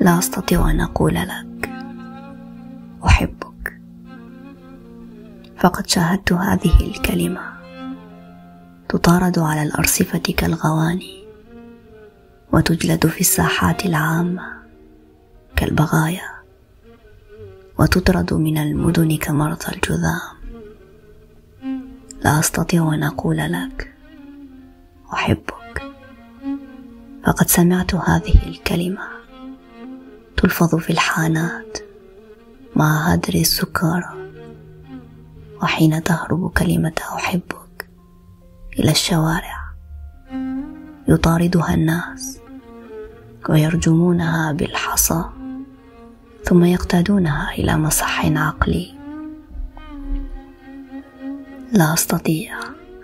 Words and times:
لا 0.00 0.18
أستطيع 0.18 0.70
أن 0.70 0.80
أقول 0.80 1.14
لك. 1.14 1.70
أحبك. 3.06 3.80
فقد 5.58 5.86
شاهدت 5.86 6.32
هذه 6.32 6.80
الكلمة. 6.80 7.40
تطارد 8.88 9.38
على 9.38 9.62
الأرصفة 9.62 10.18
كالغواني 10.18 11.24
وتجلد 12.52 13.06
في 13.06 13.20
الساحات 13.20 13.86
العامة 13.86 14.42
كالبغايا 15.56 16.30
وتطرد 17.78 18.34
من 18.34 18.58
المدن 18.58 19.16
كمرضى 19.16 19.74
الجذام. 19.74 20.38
لا 22.24 22.38
أستطيع 22.38 22.94
أن 22.94 23.02
أقول 23.02 23.36
لك. 23.36 23.94
أحبك. 25.12 25.82
فقد 27.26 27.48
سمعت 27.48 27.94
هذه 27.94 28.48
الكلمة. 28.48 29.18
تلفظ 30.38 30.74
في 30.74 30.90
الحانات. 30.90 31.78
مع 32.76 33.12
هدر 33.12 33.34
السكارى. 33.34 34.30
وحين 35.62 36.02
تهرب 36.02 36.50
كلمة 36.50 36.92
أحبك 37.14 37.88
إلى 38.78 38.90
الشوارع 38.90 39.58
يطاردها 41.08 41.74
الناس 41.74 42.38
ويرجمونها 43.48 44.52
بالحصى 44.52 45.24
ثم 46.44 46.64
يقتادونها 46.64 47.50
إلى 47.50 47.76
مصح 47.76 48.26
عقلي. 48.26 48.94
لا 51.72 51.94
أستطيع 51.94 52.58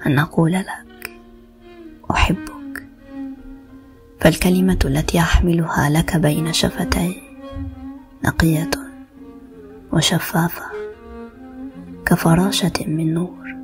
أن 0.06 0.18
أقول 0.18 0.52
لك 0.52 1.10
أحبك. 2.10 2.53
فالكلمة 4.24 4.78
التي 4.84 5.18
أحملها 5.18 5.90
لك 5.90 6.16
بين 6.16 6.52
شفتي 6.52 7.22
نقية 8.24 8.70
وشفافة 9.92 10.62
كفراشة 12.06 12.72
من 12.86 13.14
نور 13.14 13.56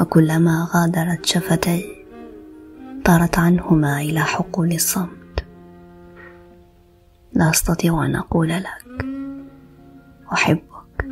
وكلما 0.00 0.68
غادرت 0.74 1.26
شفتي 1.26 2.04
طارت 3.04 3.38
عنهما 3.38 4.00
إلى 4.00 4.20
حقول 4.20 4.72
الصمت. 4.72 5.44
لا 7.32 7.50
أستطيع 7.50 8.06
أن 8.06 8.16
أقول 8.16 8.48
لك 8.48 9.06
أحبك 10.32 11.06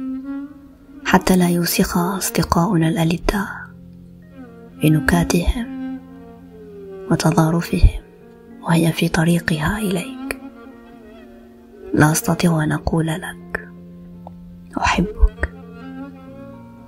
حتى 1.04 1.36
لا 1.36 1.48
يوسخ 1.48 1.98
أصدقاؤنا 1.98 2.88
الألداء 2.88 3.48
بنكاتهم 4.82 5.98
وتظارفهم 7.10 8.07
وهي 8.62 8.92
في 8.92 9.08
طريقها 9.08 9.78
إليك. 9.78 10.40
لا 11.94 12.12
أستطيع 12.12 12.64
أن 12.64 12.72
أقول 12.72 13.06
لك. 13.06 13.68
أحبك. 14.78 15.52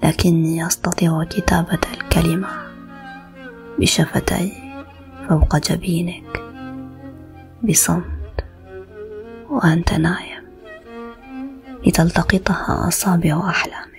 لكني 0.04 0.66
أستطيع 0.66 1.24
كتابة 1.24 1.78
الكلمة 1.94 2.48
بشفتي 3.78 4.52
فوق 5.28 5.56
جبينك. 5.56 6.42
بصمت. 7.62 8.44
وأنت 9.50 9.94
نايم. 9.94 10.40
لتلتقطها 11.86 12.88
أصابع 12.88 13.48
احلامك 13.50 13.89